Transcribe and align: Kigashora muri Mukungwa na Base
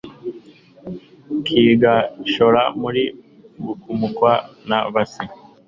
Kigashora 1.45 2.61
muri 2.81 3.03
Mukungwa 3.63 4.33
na 4.69 4.79
Base 4.93 5.23